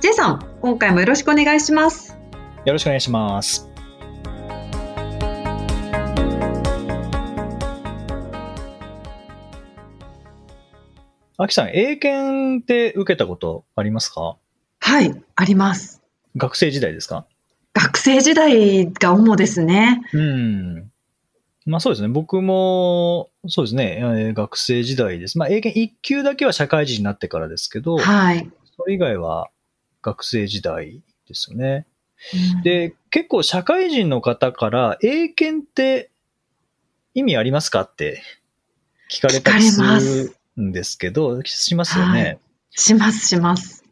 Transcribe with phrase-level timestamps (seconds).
[0.00, 2.16] J さん、今回もよろしくお願いします。
[2.64, 3.68] よろしくお願いします
[11.36, 14.36] あきさん、英検って受けたことありますか？
[14.80, 16.02] はい、あります。
[16.36, 17.26] 学生時代ですか？
[17.74, 20.00] 学生時代が主ですね。
[20.12, 20.90] うん。
[21.66, 22.08] まあそうですね。
[22.08, 23.98] 僕も、そうですね。
[24.00, 25.38] えー学生時代です。
[25.38, 28.50] まあ英検1級だけは社会人になってからですけど、はい。
[28.76, 29.48] それ以外は
[30.02, 31.86] 学生時代ですよね。
[32.56, 36.10] うん、で、結構社会人の方から、英検って
[37.14, 38.22] 意味ありますかって
[39.10, 42.22] 聞かれたりするすんですけど、しますよね。
[42.22, 42.38] はい
[42.72, 43.84] します、します。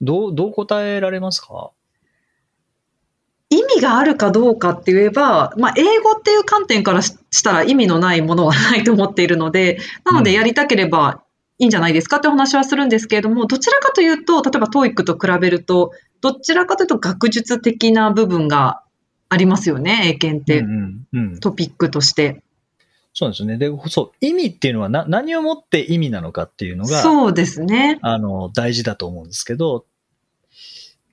[0.00, 1.70] どう、どう答えられますか？
[3.50, 11.22] 意味があるかどうかって言えば、まあ、英語っていう観点からししたら意味のないものはないと思っているので、なのでやりたければ
[11.58, 18.82] いいんじゃないですかってお話はするんですけれども、どちらかというと、例えば TOEIC と比べると、どちらかというと学術的な部分が
[19.28, 21.40] ありますよね、英検って、うんうんうん。
[21.40, 22.42] トピックとして。
[23.14, 23.56] そうですよね。
[23.56, 27.98] で、そう、意味っていうのはな何をもって意味なのかっていうのが、そうですね。
[28.02, 29.86] あの、大事だと思うんですけど、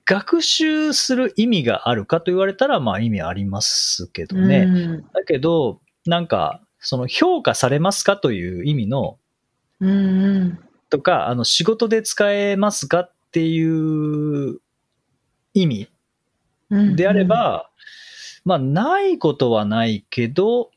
[0.04, 4.66] 学習する意味があるかと言われたら、まあ意味ありますけどね。
[4.68, 9.18] うんだけど、なんか、その評価されますかという意味の、
[9.84, 10.58] うんうん
[10.90, 14.60] とか、あの、仕事で使えますかっていう
[15.52, 15.88] 意味
[16.70, 17.68] うんであれば、
[18.44, 20.70] まあ、ないことはないけど、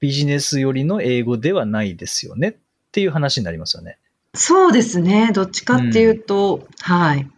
[0.00, 2.54] ビジネス寄りの英語ではないですよねっ
[2.90, 3.98] ていう話になりますよね。
[4.34, 5.30] そうですね。
[5.32, 7.30] どっちかっていうと、はい。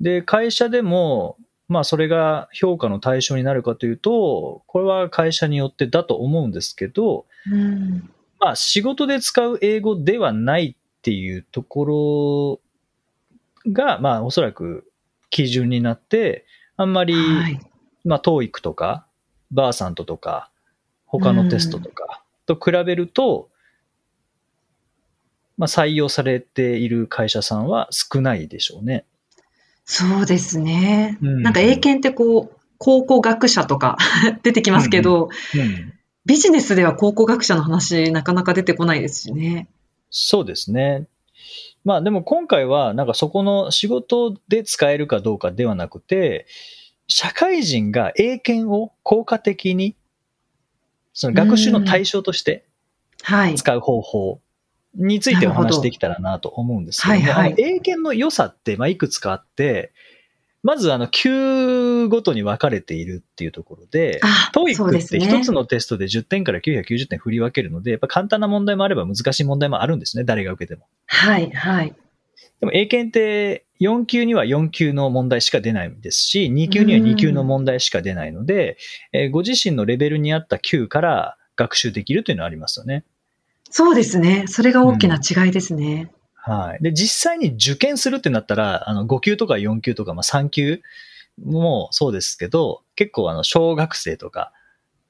[0.00, 1.36] で、会社でも、
[1.68, 12.60] まあ、それが評価の対象になるかというと、これは会社によってだと思うんですけど、うんまあ、仕事で使う英語ではないっていうとこ
[13.66, 14.90] ろが、まあ、おそらく
[15.28, 16.46] 基準になって、
[16.76, 17.60] あんまり、はい。
[18.04, 19.06] まあ、TOEIC とか、
[19.50, 20.50] バーサントとか、
[21.04, 23.50] 他のテストとかと比べると、
[25.58, 29.04] まあ、採用されている会社さんは少ないでしょうね。
[29.84, 31.18] そうですね。
[31.20, 33.98] うんなんか英検ってこう、考古学者とか
[34.42, 35.92] 出てきますけど、うん。
[36.30, 39.68] ビジネスでは考古学者の話なかなか出てこないですしね。
[40.10, 41.08] そうですね。
[41.84, 46.46] まあでも今回はなんかそこの仕事で使えるかどうかではなくて、
[47.08, 49.96] 社会人が英検を効果的に、
[51.14, 52.64] その学習の対象として
[53.22, 53.56] はい。
[53.56, 54.40] 使う方法
[54.94, 59.92] についてお話しできたらなと思うんですけども、はいはい英検の良さってまあいくつかあって、
[60.62, 65.18] まずあの級ごとに分かれているっていうところで、あ、そう TOEIC って。
[65.18, 70.86] 一つのテストで10点から990点振り分けるので、やっぱ簡単な問題もあれば難しい問題もあるんですね、誰が受けても。
[71.06, 71.94] はい、はい。
[72.60, 78.76] でも英検って4級には4級の問題しか出ないですし、2級には2級の問題しか出ないので、
[79.12, 83.04] えーご自身のレベルに合った級から学習できるというのはありますよね。
[83.70, 84.44] そうですね。
[84.46, 86.10] それが大きな違いですね。
[86.42, 86.82] はい。
[86.82, 90.80] で、実際に受験するってなったら、あの、5級とか4級とか、まあ3級
[91.44, 94.52] もそうですけど、結構あの、小学生とか、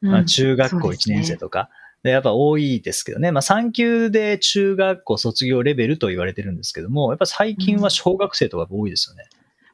[0.03, 1.69] うんまあ中学校1そうですね年生とか、
[2.03, 3.31] で、やっぱ多いですけどね。
[3.33, 9.25] まあ3級で中学校卒業レベルと言われてるんですけども、やっぱ最近は小学生とかが多いですよね。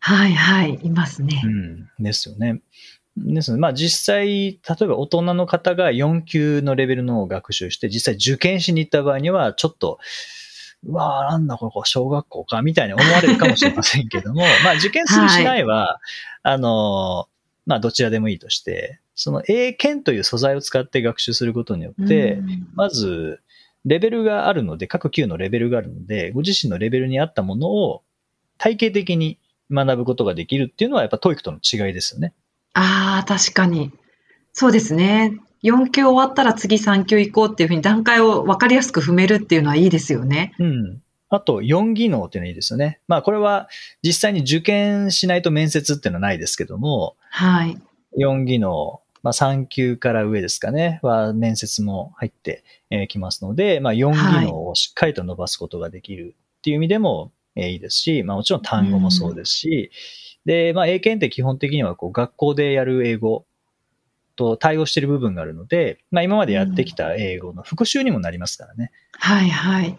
[0.00, 0.78] はい、はい。
[0.82, 1.48] いますねう。
[1.48, 1.88] ん。
[1.98, 2.60] ですよね。
[3.16, 9.98] ですので、まあ実際、例えば大人の方が4級のレベルのを学習して、実際受験しに行った場合には、ちょっと、
[10.84, 16.00] うわあなんだここ小学校か、みたいに思われるかもしれませんけども、 まあ受験するしないは、
[16.42, 17.28] あの、
[17.66, 23.40] まあどちらでもいいとして、その英検という素材を使って学習することによって、うんまず、
[23.86, 28.02] レベルがあるので、各級のレベルがあるので、ご自身のレベルに合ったものを
[28.58, 29.38] 体系的に
[29.70, 32.34] 学ぶことができるっていうのは、やっぱ TOEIC との違いですよね。
[32.74, 33.92] ああ、確かに。
[34.52, 35.38] そうですね。
[35.62, 40.54] 4級終わったら次3級行こうっていうふうに段階を分かりやすく踏めるっていうのはいいですよね。
[40.58, 41.02] うん。
[41.28, 43.00] あと、4技能っていうのはいいですよね。
[43.08, 43.68] まあ、これは
[44.02, 47.76] 実際に受験しないと面接っていうのはないですけども、はい。
[48.18, 52.62] 4技能、まあ、3級から上ですかね、は面接も入って
[53.08, 59.90] きますので、まあ、4技能をしっかりと伸ばすことができるっていう意味でも、えーいいですし、まあもちろん単語もそうですし、
[60.44, 63.45] で、まあ英検って基本的にはこう学校でやる英語
[64.36, 68.92] と対応している部分があるので、まあ今までやってきた英語の復習にもなりますからね。
[69.12, 69.98] はいはい。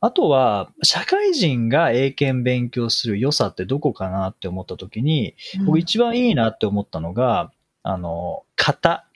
[0.00, 7.50] あとは、社会人が英検勉強する良さってどこかなって思った時に、僕一番いいなって思ったのが、
[7.82, 9.06] あの、型。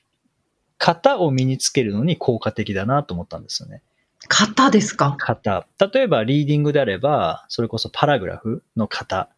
[0.78, 3.82] 型を身につけるのに効果的だなと思ったんですよね。
[4.28, 5.16] 型ですか？
[5.18, 5.66] 型。
[5.92, 9.28] 例えば、リーディングであれば、それこそパラグラフの型。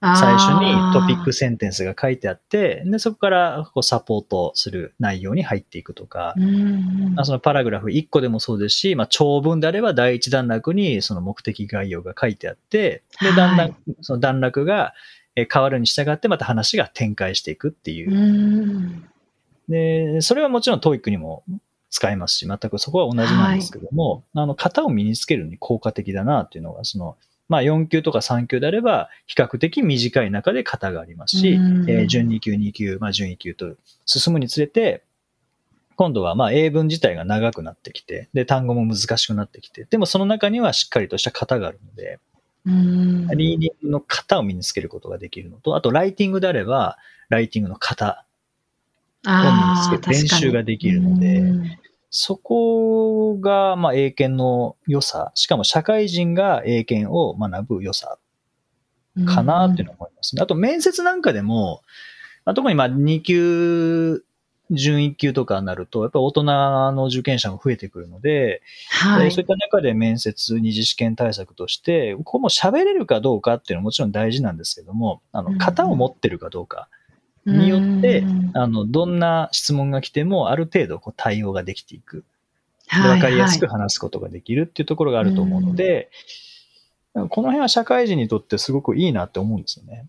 [0.00, 6.34] 最初にトピックセンテンスが書いてあって、で、そこからこうサポートする内容に入っていくとか、
[7.16, 14.94] あ、そのパラグラフ1個でもそうですし、まあ、長文であれば第一段落にその目的概要が書いてあって、で、だんだはんその段落が
[15.38, 18.10] えー変わるに従ってまた話が展開していくっていう。
[18.10, 18.14] う。
[18.14, 19.08] ん。
[19.68, 21.44] で、それはもちろん TOEIC にも
[21.90, 27.16] 使えますし、全くそこは同じなんですけども、あの、型を身につけるのに効果的だなっていうのが、その、
[27.48, 31.90] まあ4級とか3級であれば、比較的短い中で型がありますし、うん。
[31.90, 33.74] えー準2級、2級、まあ準1級と
[34.04, 35.02] 進むにつれて、
[35.96, 42.20] 今度はまあ英文自体が長くなってきて、で、単語も難しくなってきて、でもその中にはしっかりとした型があるので、
[42.66, 43.26] うん。
[43.28, 46.98] リーディングの型を身につけることができるのと、あとライティングであれば、
[47.28, 48.24] ライティングの型
[49.26, 51.78] を身につけて練習ができるのでうん
[52.10, 58.18] そこが、まあ、英検の良さ、しかも社会人が英検を学ぶ良さ
[59.26, 60.42] かなっていうのを思いますね。
[60.42, 61.82] あと、面接なんかでも、
[62.44, 64.24] まあ、特にまあ2級、
[64.70, 76.88] 準1級とかになると、やっぱり大人の受験者も増えてくるので、はいえーそういった中で面接、二次試験対策として、ここも喋れるかどうかっていうのはもちろん大事なんですけども、あの、うん型を持ってるかどうか。
[77.52, 82.24] によってうんあの、どんな質問が来ても、ある程度こう対応ができていく。
[82.90, 86.10] わかりやすくはい話すことができるっていうところがあると思うので、
[87.12, 90.06] この辺は社会人にとってすごくいいなって思うんですよね。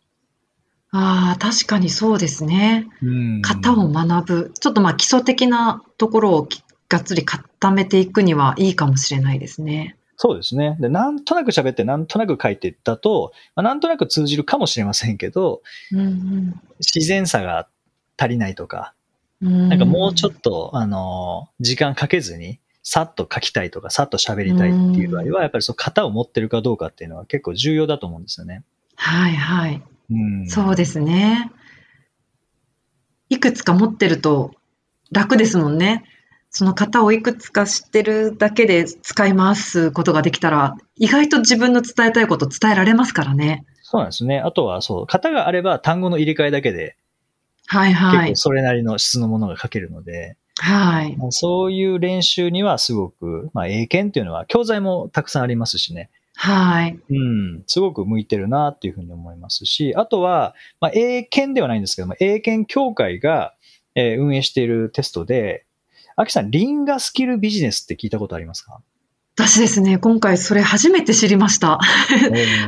[0.92, 2.88] ああ、確かにそうですね。
[3.04, 3.42] うん。
[3.42, 4.52] 型を学ぶ。
[4.60, 9.96] ちょっとまあ基礎的なところをきがっつり固めていくにはいいかもしれないですね。
[10.22, 10.76] そうですね。
[10.82, 15.62] で、なんとなく喋って、なんとなく書いていったと、まあ、なんとなく通じるかもしれませんけど、
[15.94, 17.70] うん自然さが
[18.18, 18.94] 足りないとか、
[19.42, 28.66] うん、なんかもうちょっと、あの、時間かけずに、さっと書きたいとか、さっと喋りたいっていう場合は、やっぱりその型を持ってるかどうかっていうのは結構重要だと思うんですよね。
[28.98, 29.82] はいはい。
[30.12, 30.50] うん。
[30.50, 31.50] そうですね。
[33.30, 34.52] いくつか持ってると
[35.12, 36.04] 楽ですもんね。
[36.52, 43.66] その型をいくつか知ってるだけで使い回すことができたら、意外と自分の伝えたいこと伝えられますからね。
[43.84, 44.40] そうなんですね。
[44.40, 46.96] あとは、そう、型があれば単語の入れ替えだけで、
[47.68, 48.36] はいはい結構。
[48.36, 51.16] それなりの質のものが書けるので、はい。
[51.16, 56.10] まあそういう練習にはすごく、まあ、英検っていうのは教材もたくさんありますしね。
[56.36, 57.00] はい。
[57.10, 63.54] うん、すごく向いてるなっていうふうに思いますし、あとは、まあ、英検ではないんですけども、英検協会が、
[63.96, 65.66] えー運営しているテストで、
[66.22, 68.82] アキさん、リンガスキルビジネスって聞いたことありますか？
[69.38, 71.80] 私ですね、今回それ初めて知りました。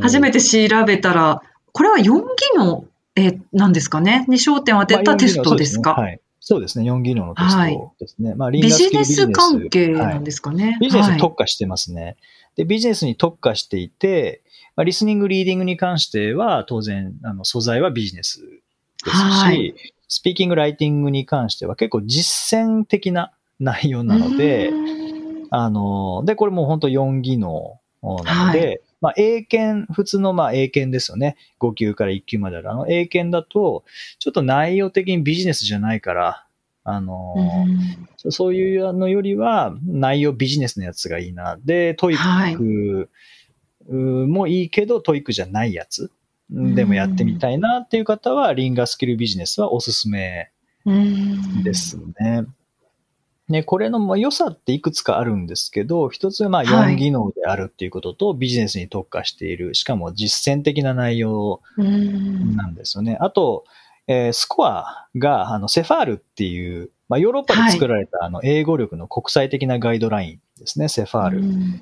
[0.01, 1.41] 初めてて調べたら、
[1.73, 2.21] これは4技
[2.55, 2.85] 能、
[3.17, 4.25] えーなんですかね？
[4.29, 6.21] に焦点を当てたテストですか、はい。
[6.39, 8.35] そうですね、4技能のテストですね。
[8.35, 9.33] まあ、リンビガスキルジネス。
[9.33, 12.15] 関係はないんですかね、ビジネスはいに特化してますね。
[12.55, 14.43] で、ビジネスに特化していて、
[14.77, 19.75] まあ、リスニング、リーディングに関しては、当然、あの、素材はビジネスですし、はい。
[20.07, 24.71] スピーキング、ライティングに関しては結構実践的な内容なので
[25.51, 31.35] あの、で、これもう本当4技能なので、はまあ、英検、普通のまあ英検ですよね。
[31.59, 32.71] 5級から1級まである。
[32.71, 33.83] あの、英検だと、
[34.17, 36.45] ちょっと内容的にビジネスじゃないから、
[36.85, 41.59] あの、うんそういうのよりは、内容ビジネスのやつがいいな。
[41.65, 43.09] で、 TOEIC
[43.89, 46.11] もいいけど、 TOEIC じゃないやつ
[46.49, 50.51] でもやってみたいなっていう方は、 Linguaskill Business はおすすめ
[50.85, 52.45] うんですね。
[53.51, 56.95] ね、これのまあ良さっていくつかあるんですけど、一つはまあはい。
[56.95, 62.55] 4技能であるっていうことと、ビジネスに特化している、しかも実践的な内容うん。
[62.55, 63.17] なんですよね。
[63.19, 63.65] あと、
[64.07, 71.39] えースコアが、あの、セファールっていう、まあ、ヨーロッパで作られた、あの、英語力の国際的なガイドラインですね、セファール。
[71.39, 71.81] うん。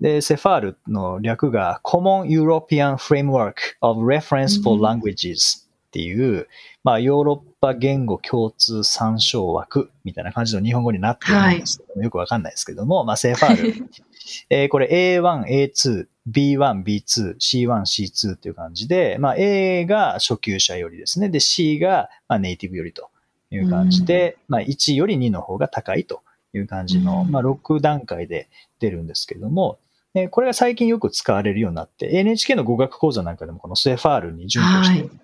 [0.00, 4.84] で、セファールの略が Common European Framework of Reference for うん。
[4.84, 6.46] Languages っていう、
[6.84, 13.86] まあ、ヨーロッパ言語共通参照枠みたいな感じの日本語になってるんですけども、よくわかんないですけども、まあ、セファール。
[14.48, 21.28] えーこれ A1、A2、B1、B2、C1、C2 っていう感じで、まあ、A が初級者よりですね。
[21.28, 23.08] で、C がまあネイティブよりと
[23.50, 26.22] いう感じで、まあ、1より2の方が高いと
[26.54, 29.80] いう感じの、うんまあ、6段階で出るんですけども、
[30.14, 35.19] でこれが最近よく使われるようになって、NHK の語学講座なんかでもこの CFR に準拠して、はい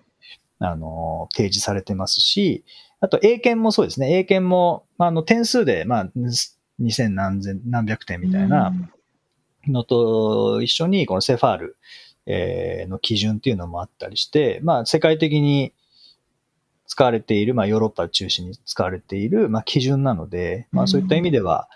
[0.59, 2.65] あの、提示されてますし、
[3.01, 4.17] あと英検もそうですね。
[4.17, 6.11] 英検も、あの、点数で、まあ、
[6.81, 8.73] 2000何千、何百点みたいな
[9.67, 11.77] のと一緒に、このセファール、
[12.27, 15.73] えーの基準っていうのもあったりして、まあ、世界的に
[16.87, 21.69] 使われている、まあ、ヨーロッパを中心に使われている、まあ、基準なので、まあ、そういった意味では、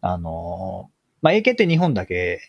[0.00, 0.90] あの、
[1.22, 2.40] まあ、英検って日本だけ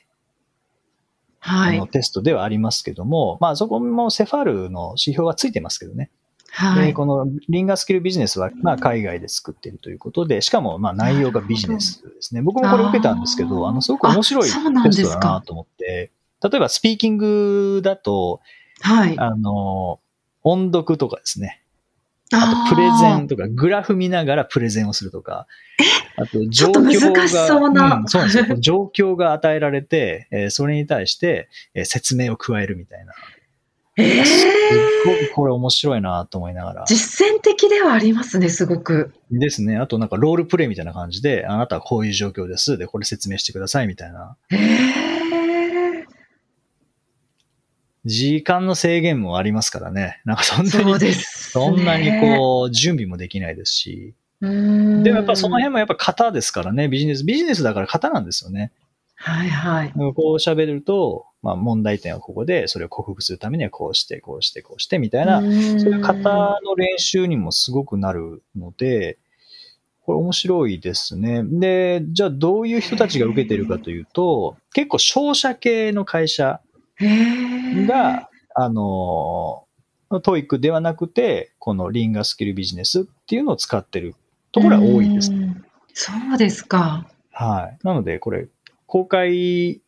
[1.41, 1.87] はいの。
[1.87, 6.09] テストではありますけども、まあ、そこもセファールの指標がついてますけどね。
[6.51, 6.87] はい。
[6.87, 12.41] でこのリンガースキルビジネスは、まあ、海外で作っているということで、しかもまあ内容がビジネスですね。
[12.41, 16.11] 僕もこれ受けたんですけど、あのすごく面白いテストだなと思って、
[16.43, 18.41] 例えばスピーキングだと、
[18.81, 19.17] はい。
[19.17, 19.99] あの、
[20.43, 21.60] 音読とかですね。
[22.33, 25.47] あとプレゼンとか、グラフ見ながらプレゼンをするとか、
[26.15, 26.93] あとちょっと難
[27.27, 28.55] しそうなうんそうなんですよ。
[28.59, 33.13] 状況が与えられて、えーそれに対して、えー説明を加えるみたいな。
[33.97, 34.49] ええすっ
[35.05, 36.85] ごくこれ面白いなと思いながら。
[36.87, 39.13] 実践的ではありますね、すごく。
[39.29, 39.77] ですね。
[39.77, 42.77] あとなんかロールプレイみたいな感じで、あなたはこういう状況です。
[42.77, 44.37] で、これ説明してくださいみたいな。
[44.51, 44.57] え
[45.07, 45.10] え
[48.05, 50.21] 時間の制限もありますからね。
[50.25, 54.13] なんかそんなに、です、そんなにこう、準備もできないですし。
[54.41, 56.87] でもやっぱその辺もやっぱ型ですからね。
[56.87, 58.71] ビジネス、ビジネスだから型なんですよね。
[59.15, 59.91] はいはい。
[59.91, 69.19] こう喋ると、まあ問題点はここで、それを克服するためにはこうして、こうして、こうしてみたいな、そういう型の練習にもすごくなるので、
[70.03, 71.43] これ面白いですね。
[71.43, 76.59] で、じゃあどういう人たちが受けてるかというと、結構商社系の会社
[77.87, 79.65] が、あの、
[80.23, 84.15] TOEIC ではなくて、この Linguaskill Business っていうのを使ってる
[84.51, 85.31] ところは多いです。
[85.31, 87.07] うんそうですか。
[87.31, 87.77] はい。
[87.85, 88.47] なので、これ、
[88.85, 89.81] 公開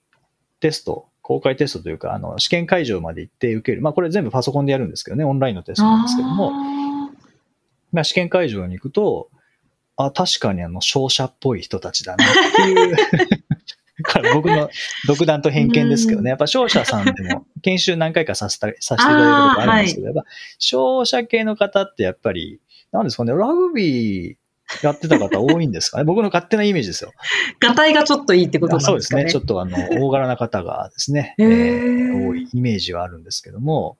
[0.59, 3.81] テスト、公開テストというか、あの、試験会場まで行って受ける。
[3.81, 7.09] まあ、これ全部パソコンでやるんですけどね、オンラインのテストなんですけども、あ
[7.91, 9.29] まあ、試験会場に行くと、
[9.95, 12.95] あ、確かにあの、商社っぽい人たちだなっていう、
[14.33, 14.69] 僕の
[15.07, 20.25] 独断と偏見ですけどね、やっぱ商社さんでも研修何回かさせたさせていただいたことあるんですけど、やっぱ
[20.59, 22.59] 商社系の方ってやっぱり、
[22.91, 24.35] なんですかね、ラグビー
[24.81, 26.03] やってた方多いんですかね。
[26.03, 27.11] 僕の勝手なイメージですよ。
[27.61, 28.93] ーがたいがちょっといいってことなんでかね。
[28.93, 29.31] そうですすね。
[29.31, 33.97] ちょっとあの、 大柄な方がですね、へえーー多いイメージはあるんですけども、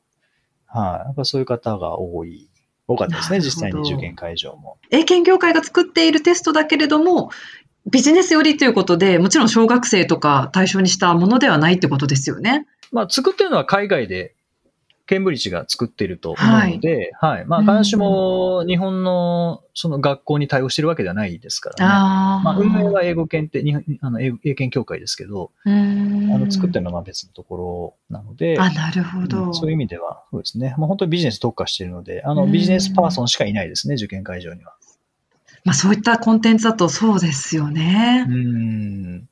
[0.66, 2.50] はい、やっぱそういう方が多い、
[2.88, 4.78] 多かったですね、実際に受験会場も。
[4.90, 7.30] 英検業界が作っているテストだけれども、
[7.86, 12.66] ビジネス寄りということで、もちろん小学生とか対象にしたものではないってことですよね。
[12.92, 14.36] まあ、作ってるのは海外で、
[15.06, 21.92] ケンブリッジが作ってると思うので、はい、まあ、必ずしも日本のその学校に対応してるわけではないですからね。
[21.94, 29.50] あまあ、運営は英語検定、日本あの英英検協会ですけど、あの作ってるのはまあ別のところなので、あ、なるほうど。
[29.50, 30.74] んそういう意味では、そうですね。
[30.78, 34.74] もう本当にビジネス特化しているので、あの、うんビジネスパーソンしかいないですね、受験会場には。
[35.64, 38.32] まあ、そういったコンテンツだとそうですよねう。
[38.32, 39.30] ん。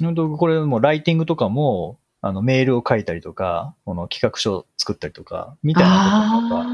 [0.00, 6.70] 本当これもライティングとかも、あの、メールを書いたりとか、この企画書を作ったりとか、みたいなことあが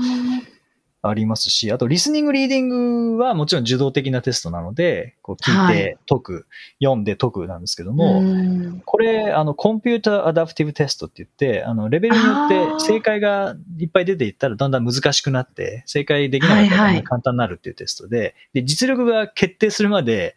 [1.00, 6.46] ありますし、あと、リスニング、リーディングはもちろん受動的なテストなので、こう聞いはいて解く、
[6.82, 20.36] 読んで解くなんですけどーも、うんこれ、あの、コンピューターアダプティブテストって言って、あの、レベルによって正解がいっぱい出ていったらだんだん難しくなって、正解できなかったらはいはいだんだん簡単になるっていうテストで、で、実力が決定するまで、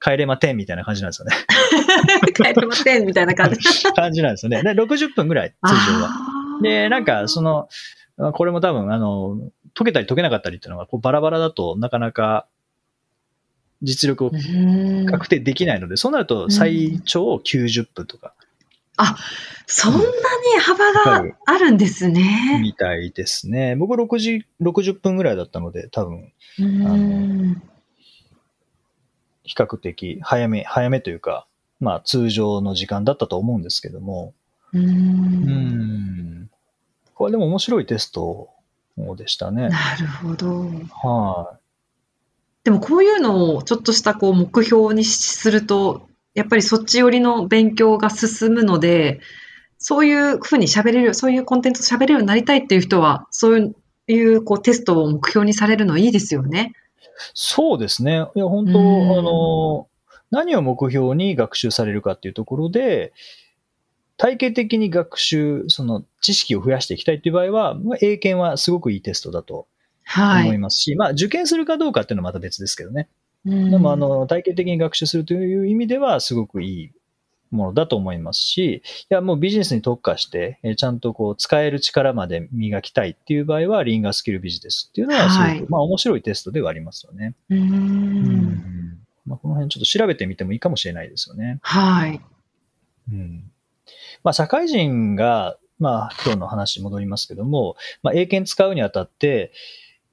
[0.00, 1.34] 帰れま点みたいな感じなんですよね。
[2.32, 3.58] 帰れませんみたいな感じ。
[3.94, 4.62] 感じなんですよね。
[4.62, 6.10] で、60分ぐらい、通常は。
[6.62, 7.68] で、なんか、その、あ
[8.34, 9.38] これも多分、あの、
[9.74, 12.46] 解けたり解けなかったりっていうのが、こうバラバラだとなかなか
[13.82, 15.06] 実力をうん。
[15.06, 18.34] 確定できないので、そうなると最長90分とか。
[19.66, 20.04] そんなに
[20.60, 22.58] 幅があるんですね。
[22.60, 23.76] みたいですね。
[23.76, 27.62] 僕6時、60分ぐらいだったので、多分、うん。
[29.44, 31.46] 比較的早め、早めというか、
[31.78, 34.34] まあ通常の時間だったと思うんですけども、
[34.72, 34.86] ううん。
[34.86, 36.47] ん。
[37.18, 38.48] これでも面白いテスト
[39.16, 39.70] でしたね。
[39.70, 40.70] なるほど。
[41.02, 41.58] は
[42.62, 49.18] でもこういうのをちょっとしたこう目標にすると、やっぱりそっち寄りの勉強が進むので、
[49.78, 53.74] そういうふうに喋れる、そういうコンテンツを喋れるようになりたいっていう人は、そう
[54.06, 56.72] いうこうテストを目標にされるのいいですよね。
[57.00, 57.04] い。
[57.34, 58.28] そうですね。
[58.36, 59.88] いや、本当うんあの、
[60.30, 63.12] 何を目標に学習されるかっていうところで、
[64.18, 69.66] 体系的に学習、その知識を増やしていきたいっていう場合は、まあ英検はすごくいいテストだと
[70.04, 70.44] はい。
[70.44, 73.08] 思いますし、まあ受験するかどうかっていうのはまた別ですけどね。
[73.44, 76.90] ででも、あの、体系的に学習するという意味では、すごくいい
[77.50, 87.34] ものだと思いますし、いや、もうビジネスに特化して、えーちゃんとこう、使える力まで磨きたいっていう場合は、リンガースキルビジネスっていうのは、すごく、はいまあ、面白いテストではありますよね。
[87.50, 87.60] うー。
[87.60, 91.58] うんんまあ、この辺ちょっと調べてみてもいいかもしれないですよね。
[91.62, 92.20] はい。
[93.12, 93.50] うん
[94.24, 99.52] まあ、社会人が、まあ、今日の話に戻りますけども、まあ、英検使うにあたって、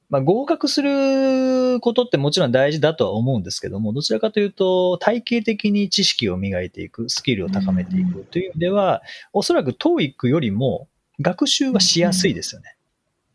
[0.09, 9.01] まあ、合格することってもちろん大事だとは思うんですけども、どちらかというと、体系的に知識を磨いていく、スキルを高めていくという意味では、
[9.33, 10.87] おそらく TOEIC よりも
[11.19, 12.75] 学習はしやすいですよね。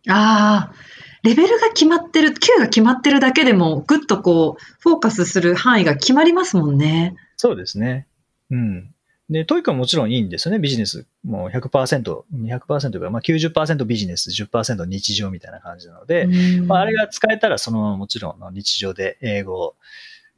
[0.08, 0.74] ああ、
[1.22, 7.16] レベルが決まってる、Q が決まってるだけでも、ぐっとこう、フォーカスする範囲が決まりますもんね。
[7.36, 8.06] そうですね。
[8.50, 8.94] うん。
[9.30, 11.06] で、 TOEIC はもちろんいいんですよね、ビジネス。
[11.24, 16.66] もう100%、200%が、まあ90%ビジネス、10%日常みたいな感じなので、うん。
[16.66, 19.74] まあ、あれが使えたら、そのままもちろんの日常で英語を、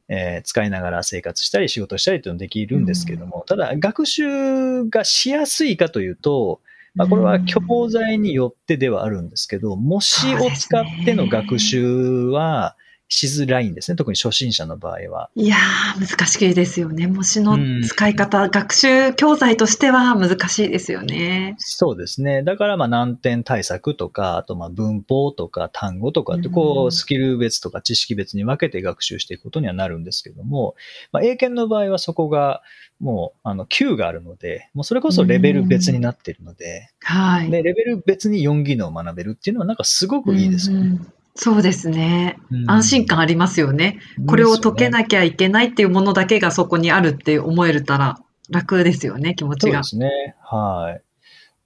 [0.09, 6.59] えー使いながら生活したり仕事したりというのできるんですけども、ただ学習がしやすいかというと、
[6.93, 12.75] まあ、これは教材によってではあるんですけど、模試を使っての学習は
[13.13, 15.29] しづらいんですね、特に初心者の場合は。
[15.35, 17.05] いやー、難しいですよね。
[17.05, 21.55] 模試の使い方、学習教材としては難しいですよね。
[21.59, 22.41] そうですね。
[22.41, 30.75] だから、まあ、難点対策とか、あと、まあ、文法とか単語とかって、こうんう、スキル別とか知識別に分けて学習していくことにはなるんですけども、
[31.11, 32.63] まあ、英検の場合はそこが、
[32.99, 37.51] もう、あの、9があるので、もうそれこそレベル別になっているので、はい。
[37.51, 40.81] で、レベル別に4技能を学べるっていうのは、なんかすごくいいですよね。
[40.81, 42.37] うんうんそうですね。
[42.51, 43.99] うん安心感ありますよね。
[44.27, 44.89] これを解けい。
[44.89, 50.05] なきゃいけないっていうものだけがそこにあるって思えるたら楽ですよね、気持ちがそうで。
[50.05, 50.35] すね。
[50.41, 51.03] はい。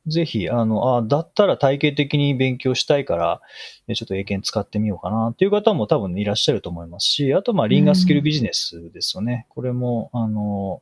[0.10, 3.42] ぜひ、あの、あ、だったら体系的に勉強したいから、
[3.90, 9.48] えちょっと英検使ってみようかなっていう方も多分いらっしゃると思いますし、あと、まあ、リンガースキルビジネスですよね。
[9.50, 10.82] これも、あの、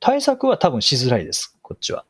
[0.00, 2.06] 対策は多分しづらいです、こっちは。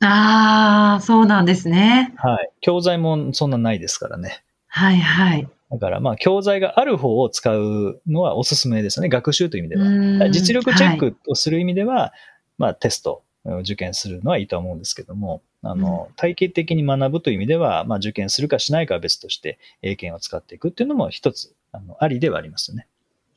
[0.00, 2.12] ああ、そうなんですね。
[2.16, 2.50] はい。
[2.60, 4.43] 教材もそんなないですからね。
[4.74, 5.48] はいはい。
[5.70, 9.08] だから、まあ、教材がある方を使うのはおすすめですよね。
[9.08, 9.86] 学習という意味では。
[9.86, 12.12] うん実力チェッはいクをする意味では、
[12.58, 22.88] まあ、テストを受験するのはいいとは思うんですけども、あの、体系的に学ぶという意味では、まあ、受験するかしないかは別として、英検を使っていくっていうのも一つ、あの、ありではありますよね。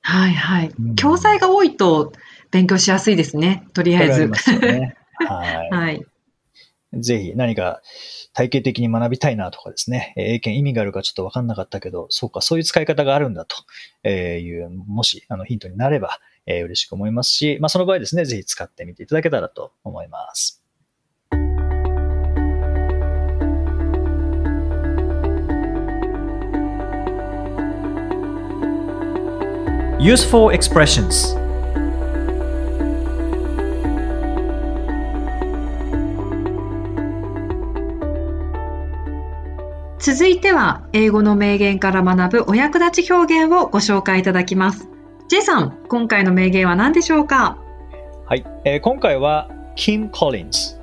[0.02, 0.95] はいはいうん。
[0.95, 2.13] 教材が多いと
[2.50, 3.67] 勉強しやすいですね。
[3.73, 4.38] とりあえずこれはありま。
[4.38, 4.95] すよね。
[5.28, 5.69] はい。
[5.69, 6.06] はい。
[6.93, 7.82] ぜひ何か
[8.34, 20.63] 体系的に学びたいなとかですね、英検意味があるかちょっとわかんなかったけど、そうか、そういう使い方があるんだという、もしあのヒントになれば、えー嬉しく思いますし、まあ、その場合ですね、ぜひ使ってみていただけたらと思います。
[30.00, 31.36] Useful expressions
[40.08, 44.88] 続いては、英語の名言から学ぶお役立ち表現をご紹介いただきます。
[45.28, 47.58] J さん、今回の名言は何でしょうか
[48.26, 50.80] はい、えー今回は、キム・コリンズ、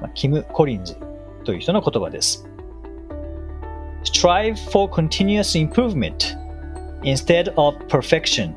[0.00, 0.96] まあキム・コリンズ
[1.44, 2.48] という人の言葉です。
[4.04, 6.38] Strive for continuous improvement
[7.02, 8.54] instead of perfection.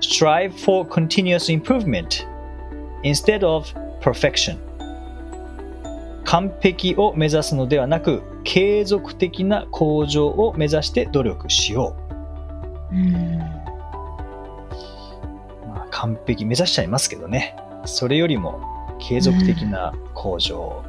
[0.00, 2.26] Strive for continuous improvement
[3.02, 4.58] instead of perfection.
[6.28, 11.96] 完璧を目指すのではなく、継続的な向上を目指して努力しよ
[12.92, 12.94] う。
[15.66, 17.56] まあ、完璧目指しちゃいますけどね。
[17.86, 18.60] それよりも
[19.00, 20.84] 継続的な向上。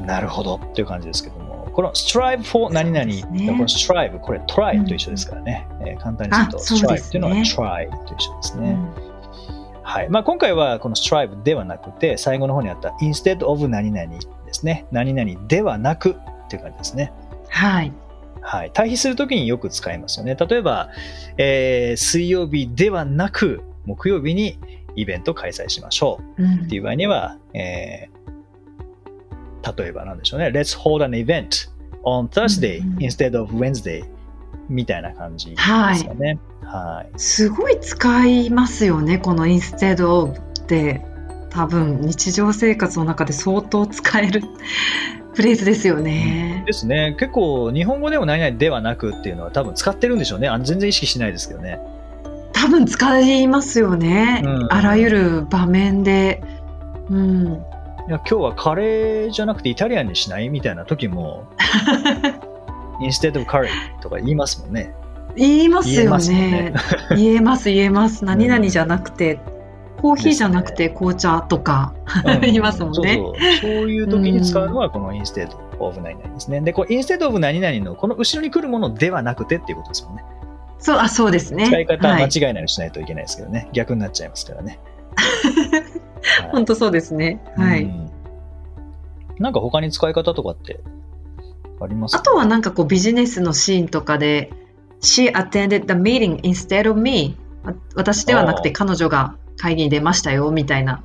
[0.00, 5.66] なるほどっていう感じですけども、この strive for 何々、ねこの strive、これ try と一緒ですからね。
[5.80, 8.78] えー簡単にすると strive っていうのは try と一緒ですね。
[8.96, 9.03] うん
[9.94, 10.08] はい。
[10.08, 14.18] まあ、今回はこの strive ではなくて、最後の方にあった instead of 何々で
[14.52, 14.86] すね。
[14.90, 17.12] 何々ではなくっていう感じですね。
[17.48, 17.92] はい。
[18.40, 18.72] はい。
[18.74, 20.34] 対比するときによく使いますよね。
[20.34, 20.88] 例えば、
[21.38, 24.58] えー水曜日ではなく、木曜日に
[24.96, 30.48] イベントを開催しましょううんっていう場合には、えー例えばなんでしょうね。
[30.48, 31.70] Let's hold an event
[32.02, 34.04] on Thursday instead of Wednesday
[34.68, 35.56] みたいな感じで
[35.94, 36.38] すよね。
[36.64, 37.18] はい。
[37.18, 41.02] すごい使いますよね、この instead of って。
[41.50, 44.42] 多分、日常生活の中で相当使える
[45.34, 46.64] フレーズですよね。
[46.66, 47.14] ですね。
[47.18, 50.48] 結構、日本語でも何々ではなくっていうのは多分使ってるんでしょうね。
[50.48, 51.78] あの全然意識しないですけどね。
[52.52, 54.42] 多分使いますよね。
[54.44, 56.42] うんあらゆる場面で。
[57.10, 57.46] うん。
[57.46, 60.48] いや今日はカレーじゃなくてイタリアンにしない？
[60.48, 61.44] みたいな時も、
[63.00, 63.68] instead of curry
[64.00, 64.94] とか言いますもんね。
[65.36, 66.74] 言いますよ言えますよねね。
[67.16, 68.24] 言えます、言えます。
[68.24, 69.40] 何々じゃなくて、
[70.00, 71.94] コーヒーじゃなくて紅茶とか、
[72.26, 75.48] うん 言いますもんねそうそうそういう時に使うのはこの instead
[75.80, 76.60] of 何々ですね。
[76.60, 80.24] で、これ instead of 何々のこの後ろに来るものではなくてっていうことですもんね。
[80.78, 81.66] そう、あ、そうですね。
[81.66, 82.24] 使い方ははい。
[82.24, 83.68] 間違いないようにしないといけないですけどね。
[83.72, 84.78] 逆になっちゃいますからね。
[85.16, 87.40] は い本当そうですね。
[87.56, 87.84] はい。
[87.84, 88.10] うん
[89.38, 90.80] なんか他に使い方とかって
[91.80, 94.52] ありますかあとはなんかこうビジネスのシーンとかで、
[95.00, 97.36] She attended the meeting instead of me.
[97.64, 101.02] わ私ではなくて彼女が会議に出ましたよみたいな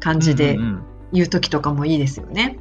[0.00, 0.82] 感じでうんうんうん。
[1.12, 2.58] 言う時とかもいいですよね。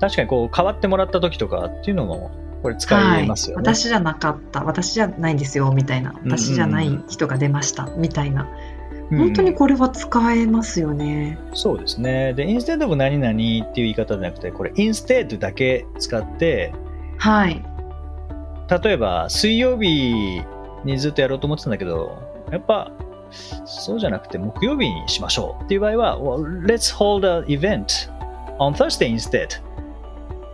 [0.00, 2.30] 確かにこう変わってもらった時とかっていうのも
[2.62, 3.62] これ使えますよね。
[3.62, 8.75] はい、私じゃなかった、私じゃないんですよみたいな、私じゃない人が出ましたみたいな、うん
[9.10, 11.38] 本当にこれは使えますよね。
[11.54, 12.34] そうですね。
[12.34, 16.72] で、instead of 何々っていう言い方じゃなくて、これ instead だけ使って、
[17.18, 17.64] はい。
[18.82, 20.42] 例えば水曜日
[20.84, 22.90] にずっとやろうと思ってたんだけど、やっぱ
[23.64, 28.10] そうじゃなくて木曜日にしましょうっていう場合は、well, let's hold an event
[28.58, 29.60] on Thursday instead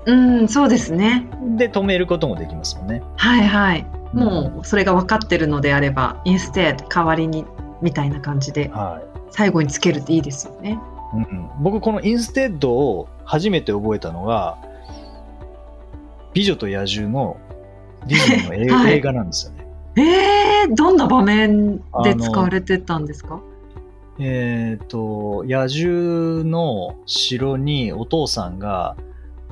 [0.05, 1.29] うん、そうですね。
[1.57, 3.03] で止めることもできますもんね。
[3.17, 3.87] はいはい。
[4.13, 7.47] もうそれが分かってるのであれば、instead 代わりに
[7.83, 9.19] みたいな感じではい。
[9.31, 10.79] 最後につけるっていいですよね。
[11.15, 14.57] うんうん、僕この instead を初めて覚えたのが
[16.33, 17.37] 美女と野獣の
[18.07, 19.67] ディズニーの映, はい映画なんですよね。
[19.97, 23.41] えー、どんな場面で使われてたんですか？
[24.19, 28.97] えっ、と野獣の城にお父さんが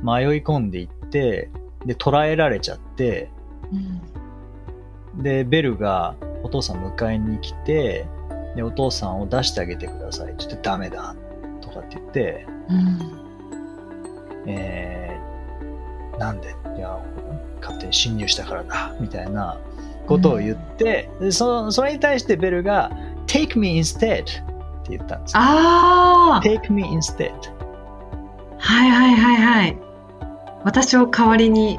[0.02, 1.50] 迷い込んでいって
[1.84, 3.30] で捕らえられちゃって
[3.72, 8.06] うんでベルがお父さん迎えに来て
[8.56, 10.32] でお父さんを出してあげてください。
[10.32, 11.14] って言ってダメだ。
[11.60, 12.98] とかって言ってうん。
[14.46, 16.54] えーなんで？
[16.76, 16.98] いや
[17.60, 19.58] 勝手に侵入したからだみたいな
[20.06, 22.90] ことを言って、でそそれに対してベルが
[23.26, 24.42] Take me instead って
[24.90, 25.40] 言ったんですよ。
[25.42, 27.32] ああ Take me instead
[28.58, 29.78] はいはいはいはい。
[30.64, 31.78] 私を代わりに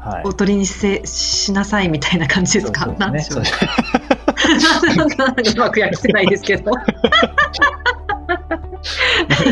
[0.00, 0.22] はい。
[0.24, 2.84] おとりにせしなさいみたいな感じですか？
[2.84, 3.42] そうそうなんでしょう。
[4.60, 6.72] そ うまく訳せないですけど。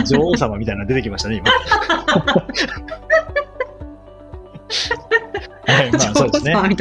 [0.07, 1.51] 女王様みたいなの出てきましたね今
[5.67, 6.79] はいまあそうですねはい、間違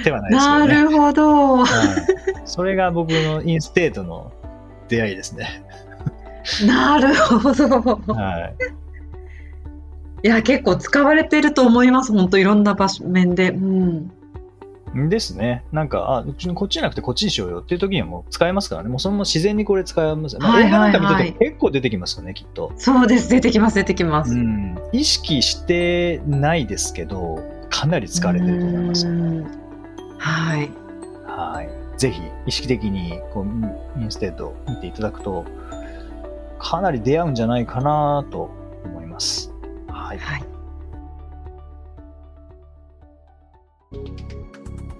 [0.00, 1.56] ってはないですけなどねるほど。
[1.58, 1.68] はい、
[2.44, 4.32] それが僕のインステートの
[4.88, 5.62] 出会いですね。
[6.66, 7.68] なるほど。
[8.14, 8.52] は
[10.22, 10.26] い。
[10.26, 12.12] いや、結構使われてると思います。
[12.12, 13.50] 本当いろんな場面で。
[13.50, 14.12] うん。
[14.94, 15.64] ですね。
[15.72, 18.88] なんか、あ、うちこっちじゃなくてこっちにしようよっていう時にはもう使えますからね。
[18.88, 20.38] もうそのまま自然にこれ使えます。
[20.38, 22.72] まあ、はい映画なんか見てても結構出てきますよね、きっと。
[22.76, 23.30] そうです。
[23.30, 23.76] 出てきます。
[23.76, 24.34] 出てきます。
[24.34, 24.78] うん。
[24.92, 27.38] 意識してないですけど、
[27.70, 29.06] かなり使われてると思います。
[29.06, 29.62] うん
[30.18, 30.70] はい。
[31.26, 31.98] はい。
[31.98, 35.44] ぜひ、意識的に、こう、インステッド見ていただくと、
[36.60, 38.50] かなり出会うんじゃないかなと
[38.84, 39.52] 思います。
[39.88, 40.18] はい。
[40.18, 40.44] はい。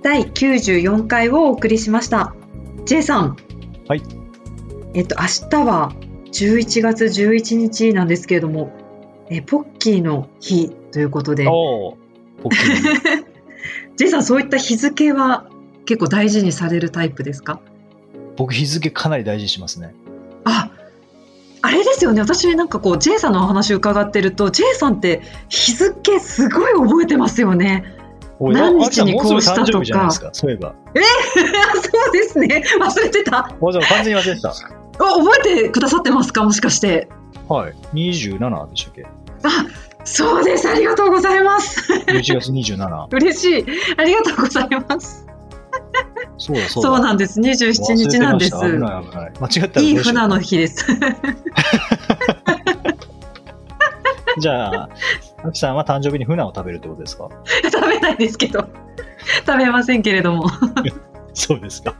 [0.02, 2.34] 第94回をお送りしました。
[2.84, 3.36] J さん。
[3.88, 4.02] はい。
[4.94, 5.92] えっと、明日は
[6.32, 8.72] 11月11日なんですけれども、
[9.30, 11.96] えポッキーの日ということで、ポ
[12.44, 13.24] ッキー
[13.96, 15.46] J さん、そういった日付は
[15.86, 17.60] 結構大事にされるタイプですか？
[18.36, 19.94] 僕日付かなり大事にしますね。
[20.44, 20.70] あ
[21.64, 27.84] あれですよね、私なんかこう、J さんのお話伺ってると、J さんって日付すごい覚えてますよね。
[28.50, 30.30] 何日にこうしたとか。
[30.32, 30.74] そういえば。
[30.94, 33.54] そうですね、忘れてた。
[33.60, 34.50] おじゃあ完全に忘れてた。
[34.50, 34.54] あ
[34.98, 36.42] 覚えてくださってますか？
[36.44, 37.08] もしかして。
[37.48, 37.74] はい。
[37.94, 39.06] 27でしたっけ？
[39.44, 39.48] あ、
[40.04, 40.68] そうです。
[40.68, 41.92] ありがとうございます。
[41.92, 43.06] ?11 月27。
[43.16, 43.66] 嬉しい。
[43.96, 45.26] ありがとうございます。
[46.38, 46.90] そうだそうだ。
[46.90, 47.40] そうなんです。
[47.40, 48.50] 27日なんです。
[48.52, 49.32] 危ない危ない。
[49.40, 50.86] 間違ったらいい船の日です。
[54.38, 54.88] じゃあ、
[55.44, 57.28] アキさんは誕生日に船を食べるってことですか？
[57.72, 58.66] 食べないですけど。
[59.46, 60.46] 食べませんけれども。
[61.34, 61.94] そうですか。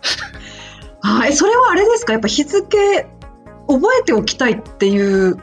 [1.01, 2.13] はい、それはあれですか？
[2.13, 3.07] やっぱ日付
[3.69, 5.37] 覚えておきたいっていう、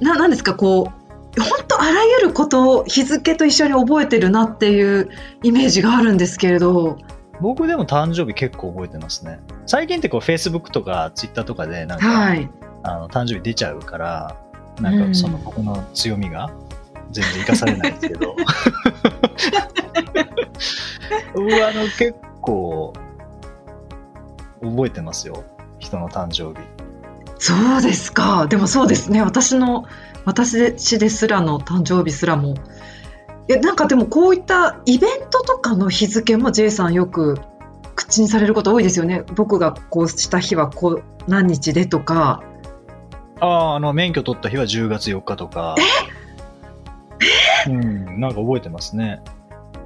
[0.00, 0.54] な、なんですか？
[0.54, 0.90] こ
[1.36, 5.10] う、本当あらゆることを日付と一緒に覚えてるなっていう
[5.42, 6.98] イメージがあるんですけれど。
[7.40, 9.40] 僕でも誕生日結構覚えてますね。
[9.66, 12.50] 最近ってこう Facebook とか Twitter とかでなんか、はい。
[12.82, 14.36] あの誕生日出ちゃうから、
[14.80, 16.50] なんかその僕の強みが
[17.10, 18.36] 全然生かされないんですけど。
[21.34, 22.92] 僕はあの結構
[24.62, 25.44] 覚えてますよ。
[25.78, 26.66] 人の誕生日。
[27.38, 28.46] そうですか。
[28.48, 29.22] でもそうですね。
[29.22, 29.86] 私の、
[30.24, 32.54] 私ですらの誕生日すらも。
[33.48, 37.40] いや、なんかでもこういったイベントとかの日付も J さんよく
[37.96, 39.24] 口にされること多いですよね。
[39.34, 42.42] 僕がこうした日はこう何日でとか。
[43.40, 45.76] ああ、あの、免許取った日は10月4日とか。
[47.68, 49.20] うん、なんか覚えてますね。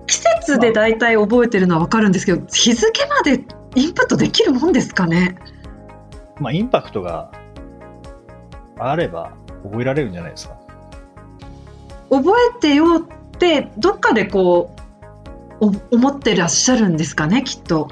[0.06, 5.36] 季節で大体覚えてるのは分かるんですけど、日付までインプットできるもんですかね？
[6.38, 7.32] まあ、インパクトが
[8.78, 9.32] あれば
[9.62, 10.56] 覚えられるんじゃないですか。
[12.10, 14.74] 覚えてよってどっかでこ
[15.60, 17.42] うお思ってらっしゃるんですかね？
[17.42, 17.88] きっと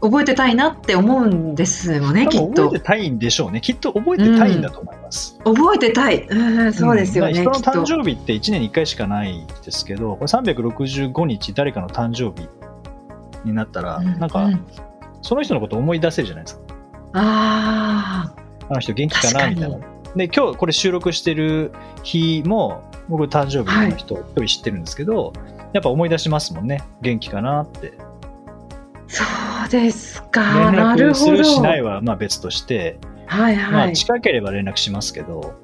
[0.00, 3.60] 覚えてたいなって思うんですよねきっと覚えてたいんでしょうね。
[3.60, 5.38] きっと覚えてたいんだと思います。
[5.44, 12.48] 覚えてたいうんそうですよね、うん人の誕生日って1年に1回しかないですけど、これ365日誰かの誕生日
[13.44, 14.66] になったら、うんなんかうん
[15.22, 16.62] その人のこと思い出せるじゃないですか。
[17.12, 18.34] あ
[18.70, 19.78] あの人元気かなみたいな。
[20.16, 25.32] で、今日これ収録してる日も、僕誕生日の人一人知ってるんですけど、
[25.72, 26.82] やっぱ思い出しますもんね。
[27.02, 27.92] 元気かなって。
[27.92, 28.10] ー
[29.08, 29.24] そ
[29.66, 32.98] うですか連なるほど絡するしないはまあ別として、
[33.30, 35.54] はいまあはい、近ければ連絡しますけど、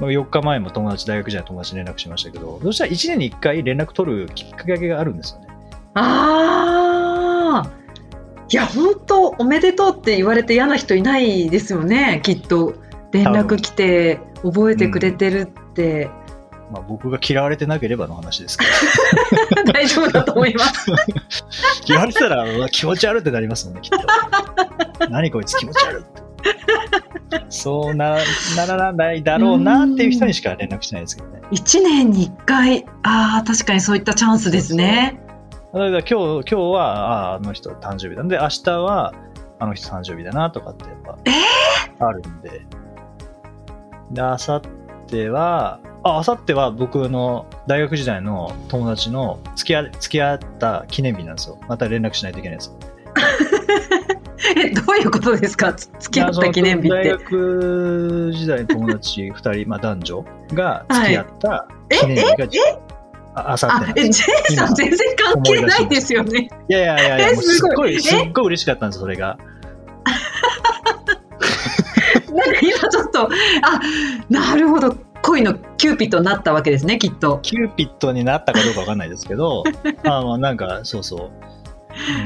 [0.00, 5.46] まあ4日前も友達、大学時代の友達に連絡しましたけど、そしたら1年に1回連絡取るきっかけがあるんですよね？
[5.94, 7.70] ああ
[8.48, 12.74] いや本当おめでとうって言われて嫌な人いないですよねきっと。
[13.12, 16.10] 連絡来て覚えてくれてるって、
[16.70, 18.64] まあ僕が嫌われてなければの話ですけ
[19.64, 20.86] ど、 大丈夫だと思います。
[21.86, 25.08] 言われてたら気持ち悪いってなりますもんね、きっと。
[25.08, 26.25] 何こいつ気持ち悪いって。
[27.48, 28.18] そうな
[28.56, 31.40] ならないだろうなっていう人にしか連絡しないですけどね。
[31.52, 35.20] 1年に1回ああ確かにそういったチャンスですね
[35.72, 39.14] だから今日今日はああの人誕生日なんで明日は
[39.58, 40.94] あの人誕生日だなとかってやっ
[41.98, 42.62] ぱあるんで。
[44.10, 44.62] で、明後
[45.08, 51.58] 日は、あ、明後日は僕の大学時代の友達の付き合付き合った記念日なんですよ。
[51.68, 52.76] また連絡しないといけないです。
[54.56, 55.72] え どういうことですか？
[55.72, 62.80] つ付き合った記念日っ大て学時代の友達2人、まあ男女が付き合った記念日が、
[63.34, 64.22] ああさあえってなんです。
[64.50, 66.48] J さん全然関係ないですよね。
[66.68, 66.82] いやい。
[66.82, 67.98] やいやいや、い、すごいえ？
[68.00, 69.36] すっごい嬉しかったんです、それが。
[72.32, 73.28] なんか今ちょっとあ
[74.28, 74.96] なるほど。
[75.22, 77.40] 恋のキューピッドになったわけですねきっと。
[77.42, 79.64] キューピッドになったかどうかわかんないですけど、
[80.04, 81.30] まあまあなんか、そうそう。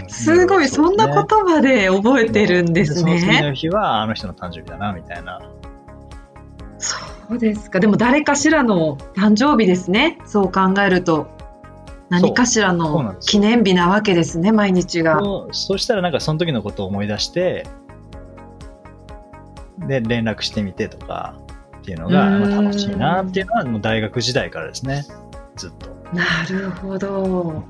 [0.02, 0.10] うん。
[0.10, 5.40] すごいそんな言葉で覚えてるんですその次ねの日はあの人の誕生日だな、みたいな。
[6.78, 6.96] そ
[7.30, 7.80] うですか。
[7.80, 10.18] でも誰かしらの誕生日ですね。
[10.26, 11.28] そう考えると。
[12.08, 15.20] 何かしらの記念日なわけですね毎日が。
[15.20, 17.66] そうそしたらなんかその時のことを思い出して、
[19.86, 21.36] で、連絡してみてとか
[21.78, 25.04] っていうのが、楽しいなっていうのはもう大学時代からですね、
[25.56, 25.88] ずっと。
[26.12, 27.62] なるほど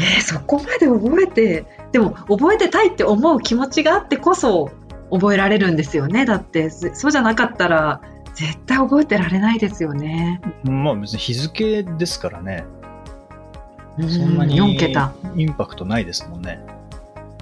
[0.00, 4.70] えーそこまで覚えてでも覚えてたいって思う気持ちがあってこそ
[5.10, 6.24] 覚えられるんですよね。
[6.24, 8.00] だってそそうじゃなかったら
[8.34, 10.40] 絶対覚えてられないですよね。
[10.64, 12.64] まあ別に日付ですからね、
[13.98, 15.12] うんそんなに4桁。
[15.36, 16.60] インパクトないですもんね。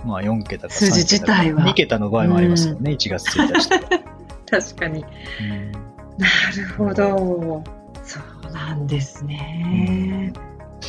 [0.05, 1.63] まあ4桁か数字自体は。
[1.63, 4.03] 2桁の場合もありますよね、1月1日とか。
[4.51, 5.05] 確かに。
[5.43, 5.73] うん。
[6.17, 7.63] なるほど。
[8.03, 8.19] そ
[8.49, 10.33] うなんですね、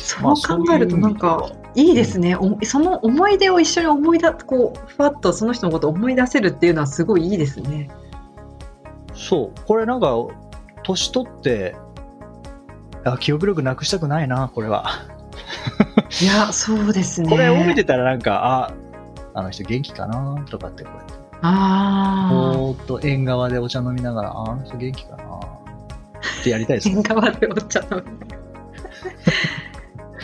[0.02, 7.88] そうまあ考えるとなんかいういいですね、おその思い出を一緒に思い出こうふわっとその人のことを思い出せるっていうのはすごいいいですね。
[9.14, 10.14] そう、これなんか、
[10.82, 11.76] 年取って、
[13.04, 14.86] あ記憶力なくしたくないな、これは。
[16.20, 17.28] いやそうですね。
[17.28, 18.72] これ覚えてたらなんか、
[19.34, 26.88] あ、あの人元気かなとかってこうやって、あぼーっと縁側でお茶飲みながら、ああの人元気かなってやりたいです。
[26.88, 26.96] あね。
[26.96, 28.04] 縁側でお茶飲む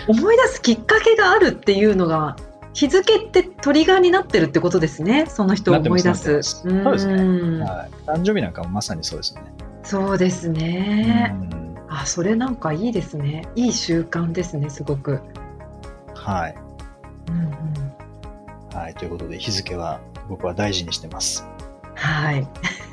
[0.09, 2.37] 思い出すきっかけがあるっていうのが
[2.77, 5.25] 日付ってトリガーになってるってことですね。
[5.29, 6.43] その人を思い出す。
[6.43, 7.15] そうですね。
[7.15, 7.61] ん。
[7.61, 9.53] はい、誕生日なんかもまさにそうですよね。
[9.83, 11.77] そうですね、うん。
[11.89, 13.49] あそれなんかいいですね。
[13.55, 15.21] いい習慣ですねすごく、
[16.15, 16.57] はい。
[17.31, 18.95] うんうん、はい。
[18.95, 21.47] ということで、日付は僕は大事にしてます。
[21.95, 22.47] はい。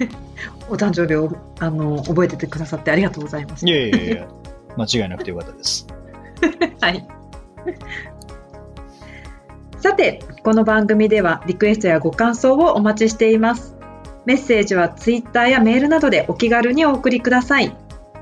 [0.69, 4.27] お誕生日をあの覚えててくださってありがとうございましいやいやいや、
[4.77, 5.87] 間違いなくてよかったです。
[6.81, 7.05] はい
[9.77, 13.75] さてこの番組ではリクエストやご感想をお待ちしています
[14.25, 17.75] メッセージはツイッターやメールなどでお気軽にお送りください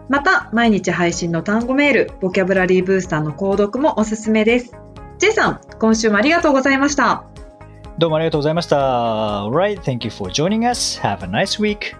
[0.09, 4.75] また毎日配信の単語メールボキャブラリーブースターの購読もおすすめです
[5.19, 7.25] J さん今週もありがとうございました
[7.97, 8.77] どうもありがとうございました。
[9.45, 10.99] Alright, thank you for joining us.
[11.01, 11.95] Have a nice week.